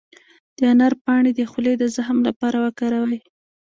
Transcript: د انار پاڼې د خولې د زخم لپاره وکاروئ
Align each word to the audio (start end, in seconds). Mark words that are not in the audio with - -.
د 0.57 0.59
انار 0.71 0.93
پاڼې 1.03 1.31
د 1.35 1.41
خولې 1.51 1.73
د 1.77 1.83
زخم 1.95 2.17
لپاره 2.27 2.57
وکاروئ 2.65 3.19